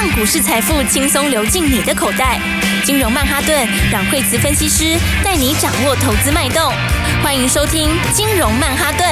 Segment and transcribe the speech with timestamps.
[0.00, 2.40] 让股市财富轻松流进你的口袋。
[2.84, 6.72] 金融曼哈顿，让惠慈分析师带你掌握投资脉动。
[7.20, 9.04] 欢迎收听金融曼哈顿。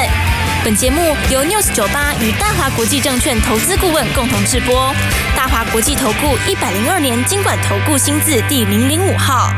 [0.65, 1.01] 本节目
[1.33, 4.95] 由 News 九八与大华国际证券投资顾问共同制播。
[5.37, 9.51] 大华国际投顾一百零二年金管投顾新字第零零五号。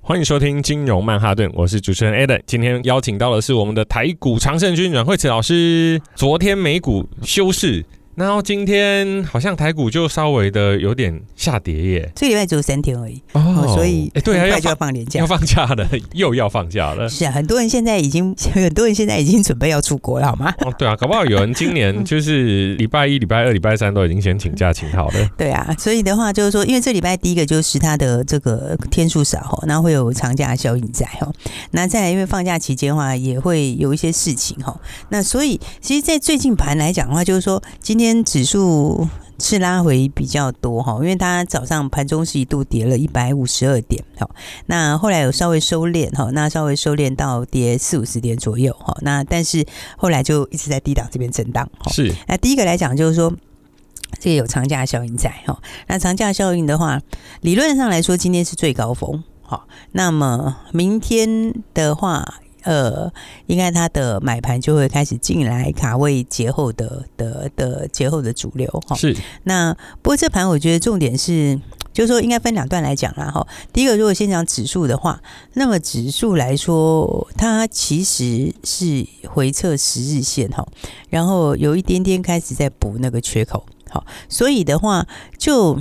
[0.00, 2.40] 欢迎收听金融曼哈顿，我是主持人 Adam。
[2.46, 6.00] 今天邀请到的是我们的台股常胜军阮惠慈老师。
[6.14, 7.84] 昨天美股休市。
[8.14, 17.08] 然后今天好像台股就稍微的有点下跌耶，这个礼拜只有三天而已哦，所以哎对啊，快就要放年假，要放假了， 又要放假了。
[17.08, 20.52] 是啊，很多人现在已经 很多人现在已经准备要出国了，好吗？
[20.58, 25.28] 哦，对啊，搞不好有人今年 就是礼拜一、礼拜二、礼拜三都已经先请假请好了。
[25.38, 31.30] 对啊，所以的话就是说，因为这礼拜第一个就是它的这个天数少哈，那会有长假效应在哈。
[31.70, 34.78] 那再来，因为放假期间的话，也会有一些事情哈。
[35.08, 39.06] 那所以，其实，在最近盘来讲的话，就是说今天指数。
[39.42, 44.28] 是拉回比较多哈，因为它早上盘中是一度跌了一百五十二点，好，
[44.66, 49.64] 那后来有稍微收敛哈，那稍微收敛到跌四五十点左右哈，那但是
[49.96, 51.90] 后来就一直在低档这边震荡哈。
[51.90, 53.32] 是，那第一个来讲就是说，
[54.18, 57.00] 这个有长假效应在哈，那长假效应的话，
[57.40, 62.40] 理论上来说今天是最高峰，好，那么明天的话。
[62.64, 63.12] 呃，
[63.46, 68.96] 应该它的买盘就会开始进来卡位节后的的的节后的主流哈。
[68.96, 69.16] 是。
[69.44, 69.72] 那
[70.02, 71.58] 不过这盘我觉得重点是，
[71.92, 73.46] 就是说应该分两段来讲啦哈。
[73.72, 75.20] 第一个，如果先讲指数的话，
[75.54, 80.66] 那么指数来说，它其实是回撤十日线哈，
[81.08, 83.64] 然后有一点点开始在补那个缺口。
[83.88, 85.06] 好，所以的话，
[85.38, 85.78] 就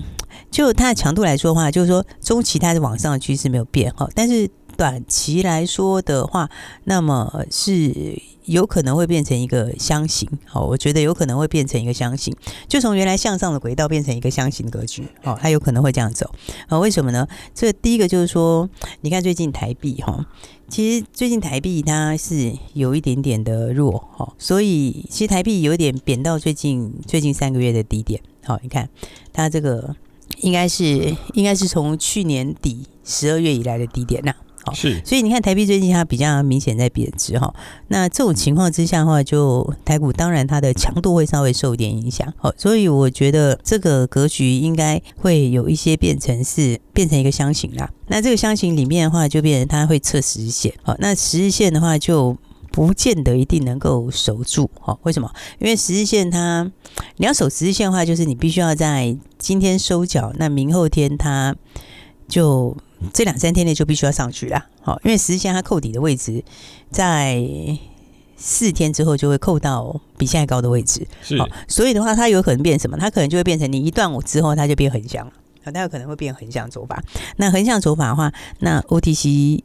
[0.50, 4.50] 就它的强度来说的话，就是说中期它的往上的趋势没有变哈，但是。
[4.80, 6.50] 短期来说的话，
[6.86, 12.34] 那么是有可能会变成一个箱型，好，我觉得有可能会变成一个箱型，
[12.66, 16.34] 就从原来向上的轨道变成一个箱型格局，哦，它有可能会这样走，
[16.70, 17.28] 啊，为什么呢？
[17.54, 18.70] 这第一个就是说，
[19.02, 20.26] 你看最近台币哈，
[20.70, 28.88] 其实最近台币它是有一点点的弱，哈，所以其实台币有点贬到最近最近三个月的低点，好，你看
[29.34, 29.94] 它这个
[30.40, 34.34] 应该是应该是从去年底十二月以来的低点呐。
[34.74, 37.54] 是，所以你看台币最近它比较明显在贬值哈，
[37.88, 47.90] 那这种情况之下的话，就台股当然它的强度会稍微受一点影响，好，所以我觉得这个格局应该会有一些变成是变成一个箱型啦。
[48.08, 52.38] 那这个箱型里面的话，就变成它会测十日线，好，那十日线的话就
[52.72, 55.32] 不见得一定能够守住，好，为什么？
[55.60, 56.72] 因为十日线它
[57.18, 61.56] 你要守十日线的话，就是你必须要在今天收脚，那明后天它
[62.28, 62.76] 就。
[63.14, 66.44] 这两三天内就必须要上去了，好，因为实际上它扣底的位置
[66.92, 67.42] 在
[68.36, 71.38] 四天之后就会扣到比现在高的位置，是，
[71.68, 72.98] 所以的话，它有可能变什么？
[72.98, 75.34] 它可能就会变成你一段五之后，它就变横向了，
[75.74, 77.04] 它有可能会变横向走法。
[77.38, 79.62] 那横向走法的话，那 OTC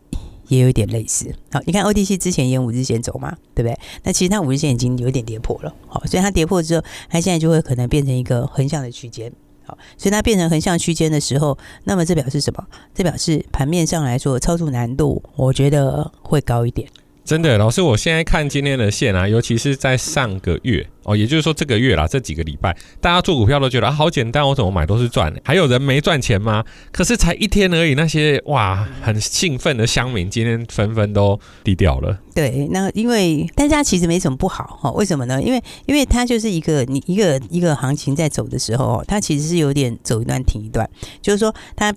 [0.49, 3.79] 也有一点类似，好，你看 OTC 之前沿五日线走嘛，对不对？
[4.03, 9.33] 那其实它五日线已经有点跌破了，好，所以它跌破之后，它现在就会可能变成一个横向的区间。
[9.67, 12.65] 好，所以它变成横向区间的时候，那么这表示什么？
[12.95, 16.89] 这表示盘面上来说，操作难度我觉得会高一点。
[17.25, 25.41] 真的，老师，我现在看今天的线啊，尤其是在上个月哦，也就是说这个月啦，这几个礼拜，大家做股票都觉得啊，好简单，我怎么买都是赚的。
[25.43, 26.63] 还有人没赚钱吗？
[26.93, 32.19] 可是才一天而已，那些哇很兴奋的乡民，今天纷纷都低调了。
[32.35, 35.43] 对，那因为大家其实没什么不好哈，为什么呢？
[35.43, 40.87] 因为因为它就是一个你一个一个行情在走的时候，它其实是有点走一段停一段，
[41.23, 41.95] 就是说它。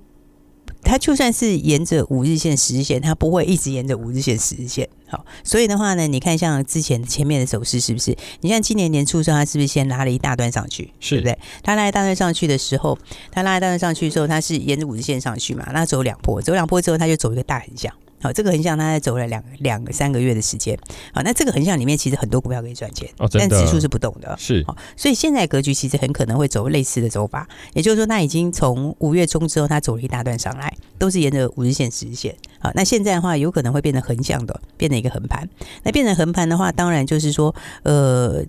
[0.87, 4.87] 它就算是沿着五日线、十日线，它不会一直沿着五日线、十日线。
[5.09, 8.15] 好，所以的话呢，你看像之前前面的走势是不是？
[8.41, 10.91] 你像今年年初的时候，它是不是先拉了一大段上去？
[11.01, 11.37] 是对不对？
[11.61, 12.97] 它拉一大段上去的时候，
[13.31, 15.69] 它拉一大段上去的时候，它是沿着五日线上去嘛？
[15.73, 17.93] 那走两波，走两波之后，它就走一个大横向。
[18.19, 20.77] 好，这个横向它在走了两两个三个月的时间。
[21.13, 24.35] 好，那这个横向里面其实很多股票可以赚钱，哦，但指数是不动的。
[24.39, 32.35] 是，好，所以现在格局其实很可能会走类似的走法，也就是说，它已经从五月中之后，它走了一大段上来，都是沿着五日线、十日线。
[32.59, 35.47] 好，那现在的话，有可能会变成横向的，变成一个横盘。
[35.83, 37.53] 那变成横盘的话，当然就是说，
[37.83, 38.43] 呃，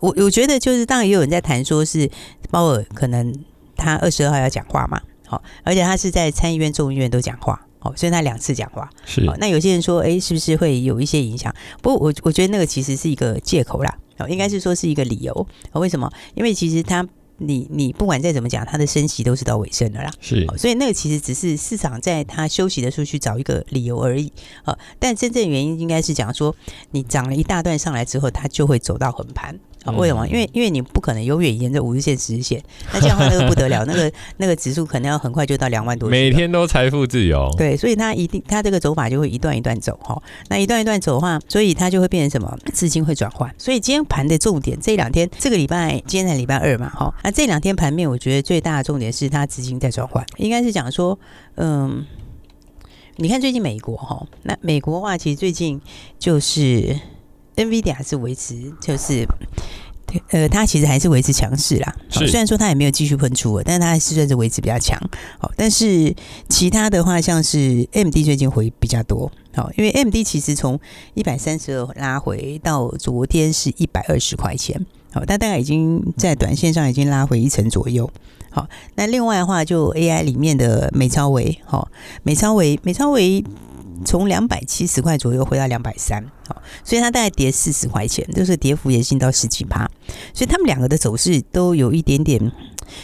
[0.00, 2.10] 我我觉得就是，当然也有人在谈，说是
[2.50, 3.34] 鲍尔可能
[3.76, 7.64] 他二十二号要讲话嘛，好，而且他是在参议院、众议院都讲话。
[7.80, 9.24] 哦，所以他两次讲话是。
[9.28, 11.54] 哦那有些人说，哎，是不是会有一些影响？
[11.80, 13.98] 不过我我觉得那个其实是一个借口啦。
[14.18, 15.46] 哦，应该是说是一个理由。
[15.74, 16.10] 为什么？
[16.34, 20.10] 因为其实他，你你不管再怎么讲，他的升息都是到尾声了啦。
[20.20, 20.44] 是。
[20.56, 24.32] 所以那个其实只是市场在他休息的时候去找一个理由而已。
[24.98, 26.52] 但真正原因应该是讲说，
[26.90, 29.56] 你涨了一大段上来之后，它就会走到横盘。
[29.84, 30.26] 好，为什么？
[30.28, 36.08] 因为因为你不可能永远沿着五日线、十日线， 那这样的话那个不得了，那个那个指数可能要很快就到两万多。
[36.08, 37.48] 每天都财富自由。
[37.56, 40.20] 对，所以它一定它这个走法就会一段一段走哈。
[40.48, 42.58] 那一段一段走的话，所以它就会变成什么？
[42.72, 43.54] 资金会转换。
[43.56, 47.14] 所以今天盘的重点，这两天这个礼拜今天才礼拜二嘛，哈。
[47.22, 51.18] 那这两天盘面，我觉得最大的重点是它资金在转换，应该是讲说，
[51.54, 52.04] 嗯，
[53.16, 55.80] 你看最近美国哈，那美国的话，其实最近
[56.18, 56.98] 就是
[57.58, 59.26] NVIDIA 是维持就是。
[60.30, 61.94] 呃，它其实还是维持强势啦。
[62.08, 64.98] 虽然说它也没有继续喷出，但是它还是算是维持比较强。
[65.38, 66.16] 好，但是
[66.48, 69.30] 其他的话，像是 AMD 最近回比较多。
[69.54, 70.80] 好，因为 AMD 其实从
[71.12, 74.86] 一百三十二拉回到昨天是一百二十块钱。
[75.12, 78.10] 好，它大概已经在短线上已经拉回一成左右。
[78.48, 81.90] 好，那另外的话，就 AI 里面的美超维，好，
[82.22, 83.44] 美超维，美超微。
[84.04, 89.90] 从两百七十块左右回到两百三，好，所以它大概跌四十块钱，就是跌幅也进到十几趴，
[90.32, 92.52] 所以他们两个的走势都有一点点，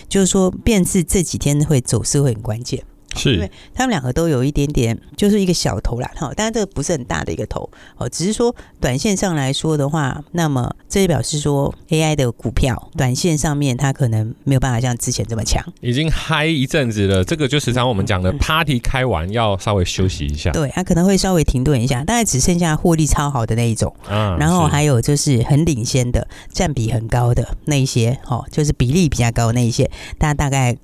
[0.09, 2.85] 就是说，变是这几天会走势会很关键。
[3.17, 30.77] 是，因为他们两个都有一点点，就是一个小头啦，哈，但是这个不是很大的一个头，哦，只是说短线上来说的话，那么这就表示说 AI 的股票短线上面它可能没有办法像之前这么强，已经嗨一阵子了，这个就时常我们讲的 party 开完要稍微休息一下，对，它可能会稍微停顿一下，大概只剩下获利超好的那一种，嗯，然后还有就是很领先的占比很高的那一些，哦，就是比例比较高的那一些，大家大概。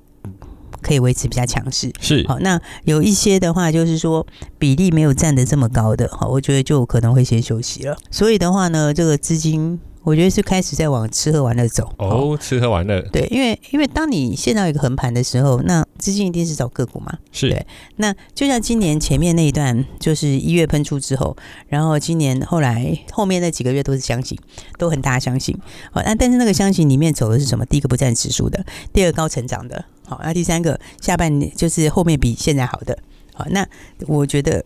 [0.81, 2.39] 可以维持比较强势，是好。
[2.39, 4.25] 那有一些的话，就是说
[4.57, 7.97] 比例没有占得这么高的，好，我觉得就可能会先休息了。
[8.09, 9.79] 所以的话呢，这个资金。
[10.03, 17.65] 我觉得是开始在往吃喝玩乐走哦，吃喝玩乐对，因为因为当你陷到一个横盘的时候，那资金一定是找个股嘛，是对。
[17.97, 21.37] 那就像今年前面那一段，就是一月喷出之后，
[21.67, 24.35] 然后今年后来后面那几个月都是箱型，
[24.79, 25.55] 都很大箱型。
[25.91, 27.63] 好，那但是那个箱型里面走的是什么？
[27.67, 32.97] 第一个不占指数的，第二个高成长的，好，那第三个下半年就是后面比现在好的。
[33.35, 33.63] 好，那
[34.07, 34.65] 我觉得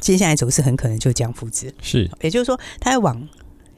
[0.00, 3.28] 接下来走势很可能就这样复制，是，也就是说它要往。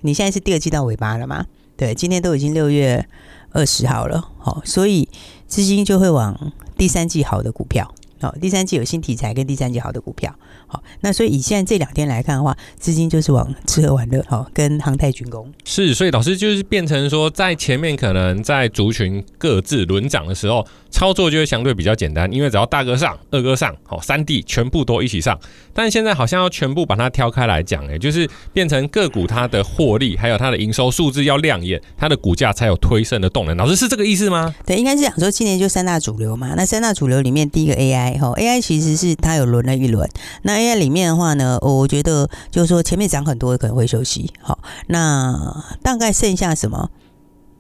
[0.03, 1.47] 你现在是第二季到尾巴了吗？
[1.77, 3.05] 对，今天都已经六月
[3.51, 5.09] 二十号了，好，所以
[5.47, 7.93] 资金就会往第三季好的股票。
[8.21, 10.33] 好，第三季有新题材跟第三季好的股票，
[10.69, 25.37] 好，那所以以现在这两天来看的话，资金就是往吃喝玩乐，好，跟航太军工是，所以老师就是变成说，在前面可能在族群各自轮涨的时候，操作就会相对比较简单，因为只要大哥上，二哥上，好，三弟全部都一起上，
[25.73, 33.57] 但现在好像要全部把它挑开来讲，哎，就是变成个股它的获利还有它的营收数字要亮眼，它的股价才有推升的动能。
[33.57, 34.55] 老师是这个意思吗？
[34.67, 38.21] 对，应该是讲说今年就三大主流嘛，那三大主流里面第一个 AI。
[38.21, 40.09] 好，AI 其实是它有轮了一轮。
[40.43, 44.31] 那 AI 里面的话呢，我觉得就是说前面涨很多可能会休息。
[44.41, 44.59] 好，
[44.89, 46.91] 那大概剩下什么？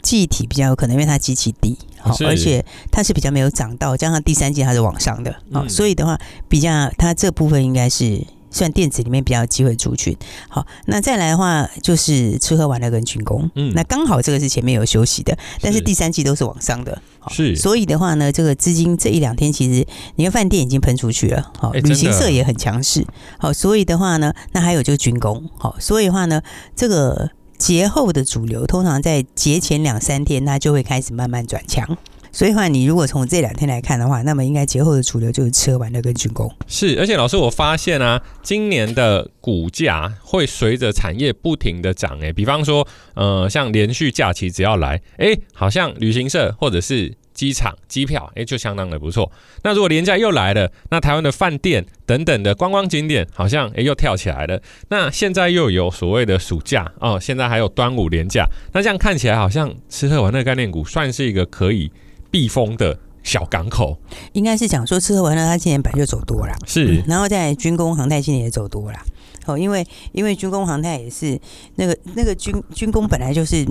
[0.03, 6.19] 记忆体比较有可能，因为它基期低，好，而且它是比较没有涨到，加上第三季它是往上的，好，所以的话
[6.49, 8.27] 比较它这部分应该是。
[8.55, 10.15] 算电子里面比较有机会出群，
[10.47, 17.01] 好，那再来的话就是吃喝玩乐跟军工，嗯，那刚好这个是前面有休息的，但是第三季都是往上的，
[17.31, 23.03] 是，所以的话呢，这个资金这一两天其实你看饭店已经喷出去了，好，旅行社也很强势，
[23.39, 26.43] 好，所以的话呢，那还有就是军工，好，所以的话呢，
[26.77, 27.31] 这个
[27.63, 31.97] 节后的主流通常在节前两三天，它就会开始慢慢转强。
[32.33, 36.53] 所以话，你如果从这两天来看的话，那么应该节后的主流就是吃喝玩乐跟军工。
[36.67, 42.19] 是，而且老师，我发现啊，今年的股价会随着产业不停的涨。
[42.19, 42.85] 诶，比方说，
[43.15, 49.31] 呃，像连续假期只要来，诶，好像旅行社或者是机场机票，诶，就相当的不错。
[49.65, 54.63] 那如果廉价又来了，那台湾的饭店等等的观光景点，好像诶又跳起来了。
[54.89, 61.91] 那现在又有所谓的暑假哦，现在还有端午廉价，那这样看起来好像吃喝玩乐概念股算是一个可以。
[62.33, 63.95] 避风的小港口，
[64.33, 68.99] 应该是讲说吃喝玩乐，它今年本来就走多了，是、嗯，然后在军工航太今年也走多了，
[69.45, 71.39] 哦，因为因为军工航太也是
[71.75, 73.67] 那个那个军军工本来就是，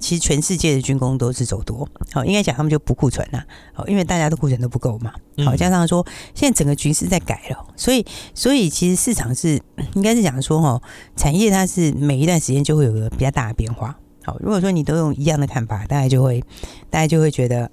[0.00, 5.12] 其实全世界的军工都是走多，好，应该讲他们就不库存了，好，因为大家的库存都不够嘛，
[5.44, 6.04] 好，加上说
[6.34, 8.04] 现在整个局势在改了，所以
[8.34, 9.60] 所以其实市场是
[9.94, 10.82] 应该是讲说哈，
[11.14, 16.42] 产业它是每一段时间就会有个比较大的变化，好，如果说你都用一样的看法，大家就会
[16.88, 17.70] 大家就会觉得。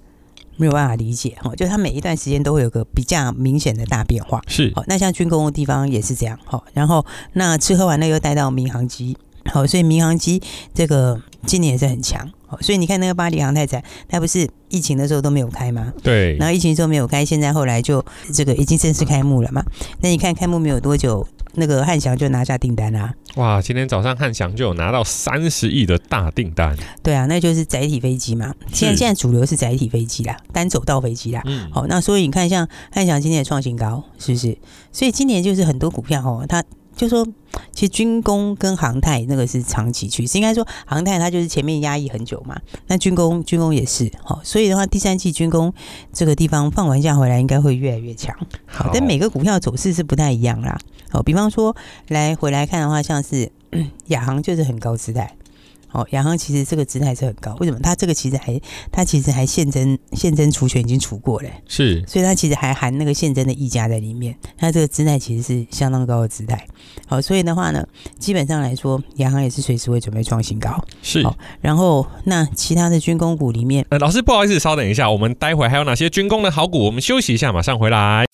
[0.59, 4.41] 没有办法理解哈，就它每一段时间都会有个比较明显的大变化。
[4.47, 6.35] 是，好，那像军工的地方也是这样。
[6.45, 9.15] 好，然后那吃喝玩乐又带到民航机，
[9.53, 10.41] 好，所以民航机
[10.73, 12.29] 这个今年也是很强。
[12.45, 15.93] 好，所以你看那个巴黎航太展，它不是疫情的时候都没有开吗？
[16.01, 16.37] 对。
[16.37, 18.03] 然后疫情的时候没有开，现在后来就
[18.33, 19.63] 这个已经正式开幕了嘛？
[20.01, 23.13] 那你看开幕没有多久，那个汉翔就拿下订单啊。
[23.35, 26.73] 哇，今天早上汉翔就有拿到三十亿的大订单。
[27.03, 28.55] 对啊，那就是载体飞机嘛。
[28.71, 31.41] 现在现在主流是载体飞机啦，单走道飞机啦。
[31.45, 31.69] 嗯。
[31.69, 34.57] 好，那所以你看，像汉翔今天也创新高，是不是？
[34.93, 36.63] 所以今年就是很多股票哦，它。
[36.97, 37.23] 就说，
[37.71, 45.71] 其实军工跟航太那个是长期趋势，应该说航太它就是前面压抑很久嘛，那军工军工也是，好，所以的话第三季军工
[46.11, 48.35] 这个地方放完假回来应该会越来越强，
[48.65, 50.75] 好，但每个股票走势是不太一样啦，
[51.11, 51.75] 好，比方说
[52.07, 53.51] 来回来看的话，像是
[54.07, 55.36] 亚航就是很高姿态。
[55.91, 57.79] 哦，亚航其实这个姿态是很高，为什么？
[57.81, 58.59] 它这个其实还，
[58.91, 66.67] 它其实还现增现增除权已经除过了，是，所以它其实还含那个现增的溢价在里面，它这个姿态其实是相当高的姿态。
[67.07, 67.87] 好，所以的话呢，
[68.19, 70.69] 基本上来说，亚航也是随时会准备创新高。
[71.01, 71.25] 是，
[71.61, 76.79] 然后那其他的军工股里面，呃，老师不好意思，稍等一下，我们待会还有哪些军工的好股？
[76.85, 78.26] 我们休息一下，马上回来。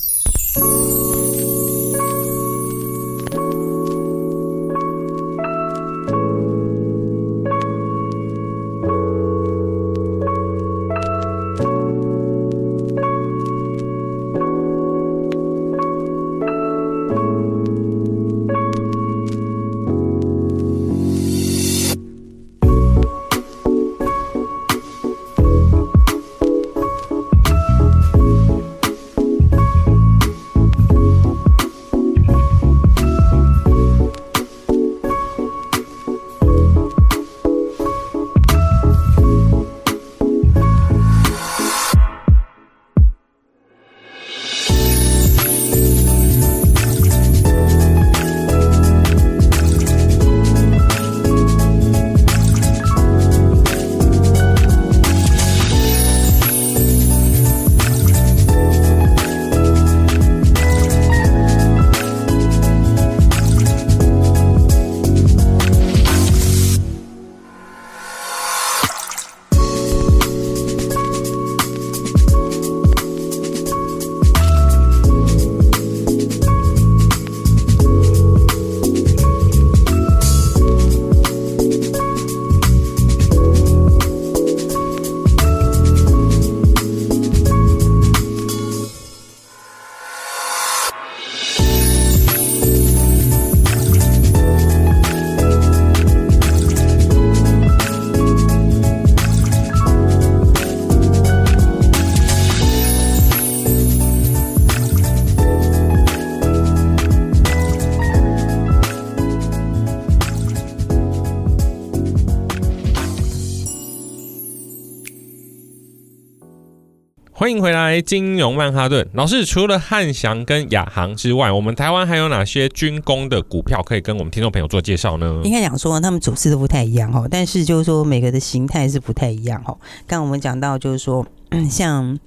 [117.43, 119.43] 欢迎回来，金融曼哈顿老师。
[119.43, 125.41] 除了汉翔跟亚航之外，我们台湾还有哪些军工的股票可以跟我们听众朋友做介绍呢？
[125.43, 129.77] 应该讲说，他们走势都不太一样哈，但是就是说每个的形态是不太一样哈。
[130.07, 131.27] 刚我们讲到就是说，
[131.69, 132.17] 像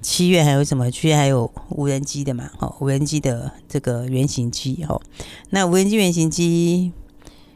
[0.00, 0.88] 七月还有什么？
[0.92, 2.48] 七月还有无人机的嘛？
[2.56, 4.96] 哈，无人机的这个原型机哈。
[5.50, 6.92] 那无人机原型机，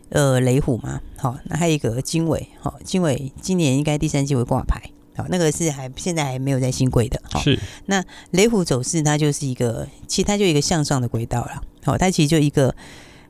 [0.08, 4.90] 呃，雷虎嘛，好，那还有一个经纬，好，经纬今年应该第三季会挂牌。
[5.16, 7.20] 好，那个是还现在还没有在新贵的。
[7.30, 11.62] 好，是那雷虎走势，它就是一个，其实它就一个向上的轨道了。
[11.82, 12.74] 好，它其实就一个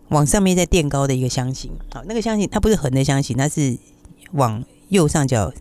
[0.09, 1.71] 往上面在垫高的一个箱型。
[1.95, 3.79] 好，那个箱型它不是横的箱型，它是
[4.33, 5.53] 往右上角，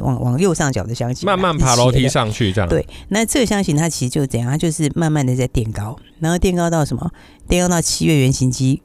[0.00, 2.68] 往往右上角的箱型，慢慢爬楼梯上去这样。
[2.68, 4.50] 对，那这个箱型它其实就怎样？
[4.50, 7.10] 它就是慢慢的在垫高，然后垫高到什么？
[7.48, 8.82] 垫高到七月原型机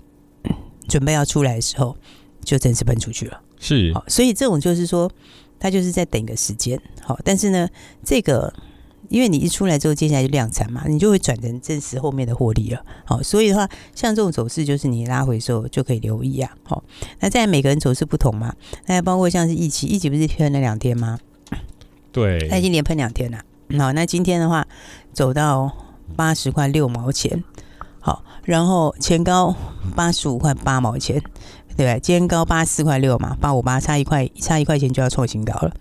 [0.87, 1.97] 准备要出来的时候，
[2.43, 3.41] 就正式喷出去了。
[3.59, 5.11] 是，好，所以这种就是说。
[5.59, 7.67] 他就是在等一个时间，好，但是呢，
[8.03, 8.53] 这个
[9.09, 16.83] 因为你一出来之后，接下来就量产嘛，你就会转成证实后面的获利了，好，所以的话，像这种走势就是你拉回的时候就可以留意啊，好，
[17.19, 18.53] 那在每个人走势不同嘛，
[18.85, 21.17] 那包括像是一期，一期不是喷了两天吗？
[22.11, 23.39] 对，他已经连喷两天了，
[23.79, 24.67] 好，那今天的话
[25.13, 25.71] 走到
[26.15, 27.43] 八十块六毛钱，
[27.99, 29.55] 好，然后前高
[29.95, 31.21] 八十五块八毛钱。
[31.77, 31.99] 对不对？
[31.99, 35.71] 今天高八四块六嘛，八五八差一块，差一块钱就要创新高了。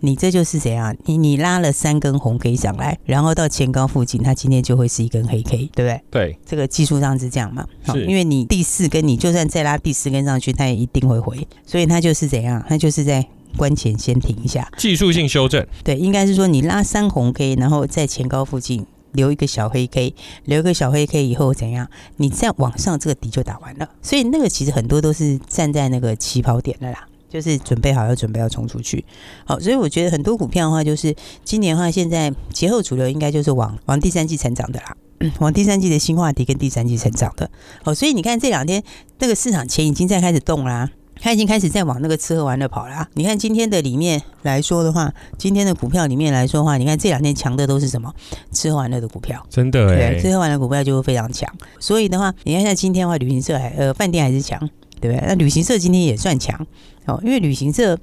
[0.00, 0.96] 你这就是怎样？
[1.04, 6.00] 你你拉了三根红 K 上来，然后到前高附近，它今天就会是一根黑 K，对不对？
[6.10, 7.66] 对，这个技术上是这样嘛？
[7.84, 12.64] 好，因为你第四根，你就算再拉第四根上去，它也一定会回，所以它就是怎样？
[12.68, 13.24] 它就是在
[13.56, 15.64] 关前先停一下，技术性修正。
[15.84, 18.86] 对，应该是说你拉三红 K，然后在前高附近。
[19.12, 20.14] 留一个小黑 K，
[20.44, 21.88] 留一个小黑 K 以后怎样？
[22.16, 23.88] 你再往上，这个底就打完了。
[24.02, 29.04] 所以那个其实很多都是站在那个起跑点的啦，就是准备好要准备要冲出去。
[29.44, 31.14] 好，所以我觉得很多股票的话，就是
[31.44, 34.96] 今年的话，现在节后主流应该就是往往第三季成长的啦。
[35.38, 37.48] 往第三季的新话题跟第三季成长的
[37.84, 38.82] 哦，所以你看这两天
[39.20, 40.90] 那个市场钱已经在开始动啦、
[41.22, 43.08] 它已经开始在往那个吃喝玩乐跑了、啊。
[43.14, 48.12] 你看今天的里面来说的话，今天的股票里面来说的话，你看这两天强的都是什么
[48.50, 51.48] 吃喝玩乐的股票，真的哎，吃喝玩乐股票就会非常强。
[51.78, 54.58] 所以的话，你看像今天的话，旅行社还呃饭店还是强，
[55.00, 55.24] 对不对？
[55.28, 56.66] 那旅行社今天也算强
[57.06, 57.96] 哦，因为旅行社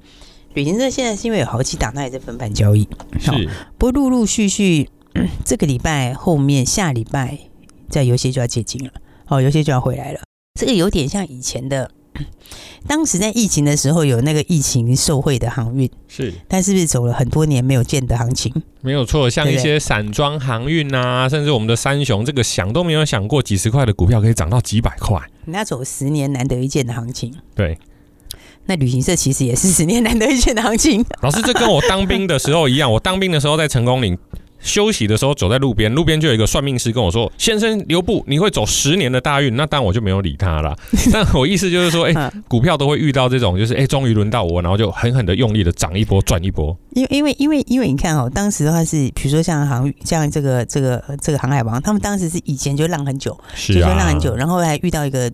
[0.54, 2.88] 旅行社现在是因为有好几档，它也在分盘交易，
[3.20, 3.36] 是、哦、
[3.78, 4.90] 不过陆陆续续。
[5.16, 7.38] 嗯、 这个礼拜后面下礼拜，
[7.90, 8.92] 再有些就要解禁了，
[9.28, 10.20] 哦，有些就要回来了。
[10.58, 11.90] 这个有点像以前的，
[12.88, 18.54] 当时在疫情的时候有那个疫情受惠的航运，是，但是不是走了很多年没有见的行情？
[18.82, 27.34] 没有错，像一些散装航运啊，甚至我们的三雄，这个想都没有想过几十块的股票可以涨到几百块，那走十年难得一见的行情。
[27.54, 27.78] 对，
[28.66, 31.06] 那旅行社其实也是十年难得一见的行情。
[31.22, 34.18] 老师，这跟我当兵的时候一样，我当兵的时候在成功岭。
[34.62, 40.76] 休息的时候走在路边，路边就有一个算命师跟我说：“先生留步，你会走十年的大运。”那当然我就没有理他了。
[41.12, 46.78] 但我意思就是说，哎、欸，股票都会遇到这种，就是哎，终于轮到我，然后就狠狠的用力的涨一波，赚一波。
[46.92, 55.32] 因为因为因为因为你看哦，当时的话是，比如说像航像这个这个这个航海王，他们当时是以前就浪很久，是啊，就浪很久，然后还遇到一个。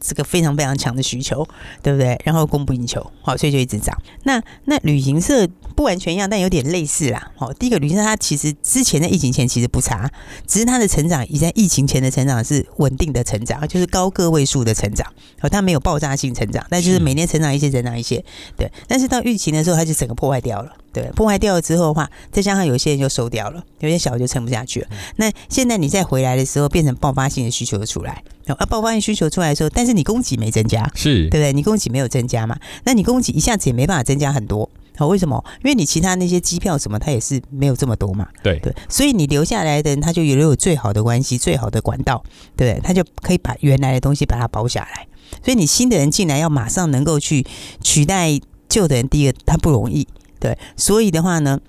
[0.00, 1.44] 这个非常非常强的需求，
[1.82, 2.16] 对不对？
[2.24, 3.92] 然后供不应求，好，所以就一直涨。
[4.22, 5.44] 那那旅行社
[5.78, 7.30] 不完全一样，但有点类似啦。
[7.36, 10.10] 好，第一个旅行社它其实之前在疫情前其实不差，
[10.44, 15.06] 只是它的成长以在疫情前的成长是稳定的成长，就是高个位数的成长。
[15.38, 18.24] 好，它没有爆炸性成长，但就是每年成长一些，成长一些。
[18.56, 20.72] 对，但是到疫情的时候，它就整个破坏掉了。
[20.92, 24.88] 对，破坏掉了之后的话，再加上有些人就收掉了，有些小的就撑不下去了。
[25.14, 31.52] 那现在你再回来的时候，变成爆发性的需求出来，啊，爆发性需求出来的时候，但是你供给没增加，是对不对？
[31.52, 32.58] 你供给没有增加嘛？
[32.82, 34.67] 那你供给一下子也没办法增加很多，
[34.98, 35.42] 好，为什么？
[35.62, 38.26] 因为你其他那些机票什么，它也是没有这么多嘛。
[38.42, 42.20] 对对，所以你留下来的人，他就有有最好的关系、最好的管道，
[42.56, 42.82] 对不对？
[42.82, 45.06] 他就可以把原来的东西把它包下来。
[45.44, 47.46] 所以你新的人进来，要马上能够去
[47.80, 50.08] 取代旧的人，第一个他不容易。
[50.40, 51.60] 对，所以的话呢，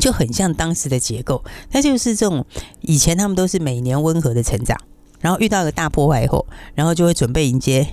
[0.00, 2.46] 就很像当时的结构，那就是这种
[2.80, 4.74] 以前他们都是每年温和的成长，
[5.20, 7.86] 然后遇到一个大破坏以后，然后就会准备迎接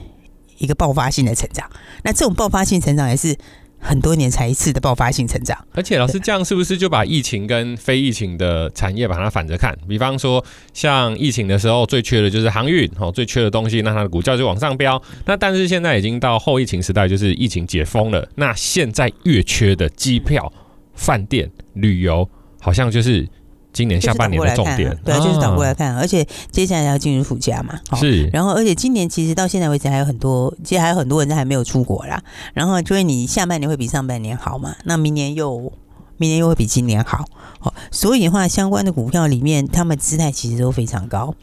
[0.59, 1.69] 一个爆发性的成长。
[2.03, 3.37] 那这种爆发性成长也是。
[3.85, 9.77] 很多年才一次的爆发性成长，而且老师这样是不是就把疫情跟非疫情的产业把它反着看？
[9.87, 10.43] 比方说，
[10.73, 14.99] 像疫情的时候最缺的就是航运，哦，最缺的东西，那它的股价就往上飙。
[15.25, 20.51] 那但是现在已经到后疫情时代，就是疫情解封了，那现在越缺的机票、
[20.95, 22.27] 饭店、旅游，
[22.59, 23.27] 好像就是。
[23.75, 28.25] 今年下半年的重点，啊、对，就是倒过来看，而且接下来要进入暑假嘛，是。
[28.27, 32.23] 然后，而且今年其实到现在为止还有很多，其实还有很多人都还没有出国啦。
[32.53, 34.73] 然后，所以你下半年会比上半年好嘛？
[34.85, 35.73] 那明年又
[36.15, 37.25] 明年又会比今年好，
[37.59, 37.73] 好。
[37.91, 41.35] 所以的话，相关的股票里面，他们姿态其实都非常高。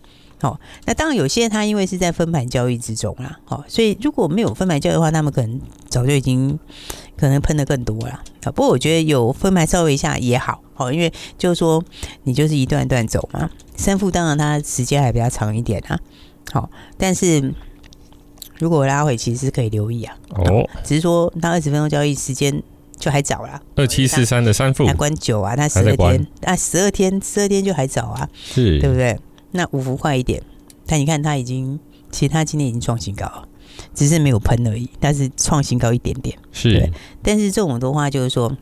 [0.43, 6.59] 好，那当然有些他因为是在分盘交易之中啦，好，所以如果没有分盘交易的话，他们可能早就已经
[7.17, 8.11] 可能喷的更多了。
[8.11, 10.61] 啊不过我觉得有分盘稍微一下也好。
[10.75, 11.81] 好，因为就是说，
[12.25, 13.49] 你就是一段一段走嘛。
[13.77, 15.97] 三富当然它时间还比较长一点啊。
[16.51, 17.55] 好，但是
[18.59, 20.17] 如果拉回，其实是可以留意啊。
[20.31, 22.61] 哦，只是说它二十分钟交易时间
[22.99, 23.63] 就还早啦。
[23.77, 29.17] 二七四三的三富还关九啊，它十二天那，十二天十二天就还早啊，是，对不对？
[29.53, 30.43] 那五福快一点，
[30.87, 31.79] 但你看它已经，
[32.11, 33.49] 其实它今天已经创新高了，
[33.95, 36.37] 只是没有喷而已，但是创新高一点点。
[36.51, 36.91] 是，
[37.23, 38.57] 但是这种的话就是说。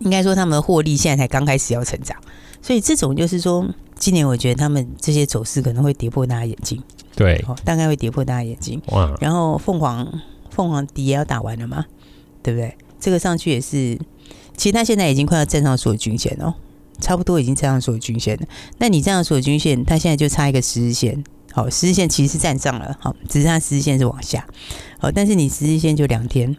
[0.00, 2.14] 应该说，他们的获利现在才刚开始要成长，
[2.60, 3.66] 所以这种就是说，
[3.98, 6.82] 今年我觉得他们这些走势可能会跌破大家眼睛，
[7.14, 8.78] 对，大概会跌破大家眼睛。
[8.88, 9.16] 哇！
[9.22, 10.06] 然后凤凰，
[10.50, 11.86] 凤凰底也要打完了嘛，
[12.42, 12.76] 对不对？
[13.00, 13.98] 这个上去也是，
[14.54, 16.54] 其实它现在已经快要站上所有均线了，
[17.00, 18.46] 差不多已经站上所有均线了。
[18.78, 24.46] 那你站上所有均线，它现在就差一个十日线，好，十日线其实是站上了，好，只是它十日线是往下，
[24.98, 26.56] 好，但是你十日线就两天，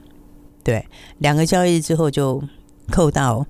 [0.64, 0.86] 对，
[1.20, 2.44] 两个交易日之后就。
[2.90, 3.46] 扣到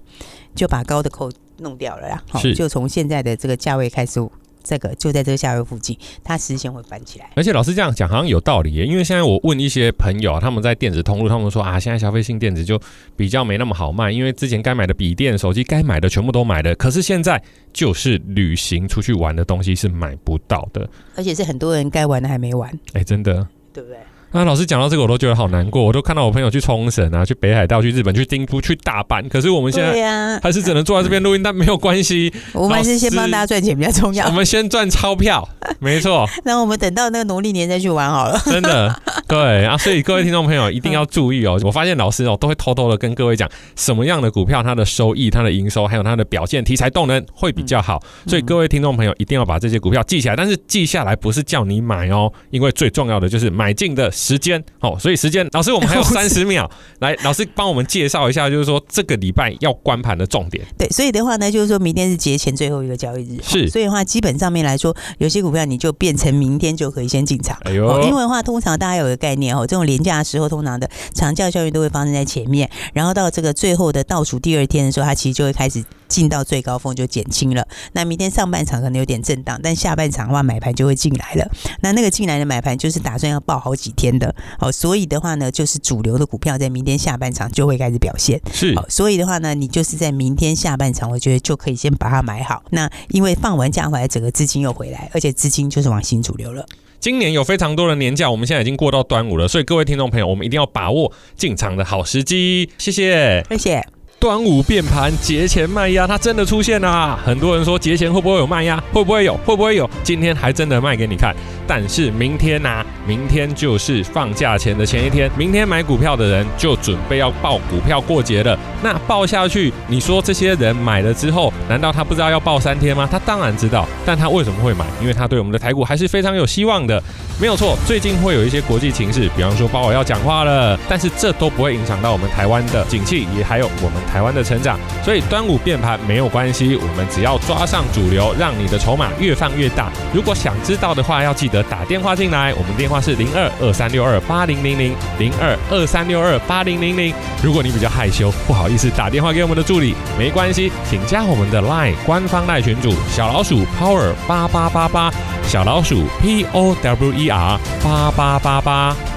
[0.55, 4.19] 就把高的扣弄掉了啦，好，就从现在的这个价位开始，
[4.67, 7.29] 这个就在这个价位附近，它实现会翻起来。
[7.35, 12.77] 而且老师这样讲好像有道理耶，因为现在我问一些朋友，他们在电子通路，他们说啊，现在消费性电子就
[13.15, 23.97] 比较没那么好卖，因为之前该买的笔电、手机该买的全部都买了，可是现在就是旅行出去玩的东西是买不到的，而且是很多人该玩的还没玩，哎、欸，真的，对不对？
[24.33, 25.81] 那、啊、老师讲到这个，我都觉得好难过。
[25.81, 29.27] 我都看到我朋友去冲绳啊，去北海道，去日本，去京都，去大阪。
[29.29, 32.31] 可是我们现在还是只能坐在这边录音，但没有关系。
[32.53, 34.25] 我们还是先帮大家赚钱比较重要。
[34.27, 35.47] 我们先赚钞票，
[35.79, 36.27] 没错。
[36.43, 38.37] 那我们等到那个农历年再去玩好了。
[38.45, 38.93] 真的，
[39.27, 41.59] 对啊，所以各位听众朋友一定要注意哦。
[41.63, 48.03] 我发现老师哦都会偷偷的跟各位讲什么样的股票它的收益、它的营收还有它的表现、题材动能会比较好。
[48.27, 50.35] 所以各位听众朋友一定要把这些股票记起来。
[50.35, 54.97] 但是记下来不是叫你买哦，因为最重要的就是买进的时间哦。
[54.99, 60.65] 所以时间，老师我们还有 三十秒，来，老师帮我们介绍一下，就是说这个礼拜要关盘的重点。
[60.77, 63.69] 对，所以的话呢，就是说明天是节前最后一个交易日，是。
[63.69, 67.57] 所以的话，基本上面来说，有些股票你就变成明天就可以先进场。
[67.61, 77.67] 哎呦，因为的话，通常大家有个概念哦，这种廉价的时候，通常的长假效应都会发生在前面，然后到这个最后的倒数第二天的时候，它其实就会开始进到最高峰，就减轻了。
[77.93, 81.49] 那明天上半场可能有点震荡，但下半场的话，买盘就会进来了。
[81.81, 88.39] 那那个进来的买盘就是打算要爆好几天的好，所以的话呢，就是主流的股票在明天下半场就会开始表现。
[88.51, 92.63] 是，所以的话呢，你就是在明天下半场，我觉得就可以先把它买好。
[92.71, 96.65] 那因为放完假回来，整个资金又回来，而且资金就是往新主流了。
[96.99, 102.69] 今年有非常多的年假，我们现在已经过到端午了，所以各位听众朋友，我们一定要把握进场的好时机。
[102.77, 103.96] 谢谢，谢谢。
[104.19, 107.17] 端午变盘，节前卖压，它真的出现啦！
[107.23, 108.81] 很多人说节前会不会有卖压？
[108.91, 109.37] 会不会有？
[109.45, 109.87] 会不会有？
[110.03, 111.35] 今天还真的卖给你看。
[111.67, 118.57] 但是明天呐、明天就是放假前的前一天，明天买股票的人就准备要报股票过节了。
[118.81, 123.07] 那报下去，你说这些人买了之后，难道他不知道要报三天吗？
[123.11, 124.85] 他当然知道，但他为什么会买？
[124.99, 127.01] 因为他对我们的台股还是非常有希望的。
[127.39, 134.79] 没有错，最近会有一些国际情势，比方说鲍尔要讲话了，但是这都不会影响到我们台湾的景气，也还有我们台湾的成长。
[135.03, 139.91] 所以端午变盘没有关系，我们只要抓上主流，让你的筹码越放越大。
[140.13, 147.13] 如果想知道的话，要记得打电话进来，我们电话是零二二三六二八零零零零二二三六二八零零零。
[147.43, 155.11] 如果你比较害羞，不好意思打电话给我们的助理，没关系，请加我们的 LINE 官方 LINE 群组小老鼠 Power 八八八八。
[155.47, 159.16] 小老鼠 P O W E R 八八八八。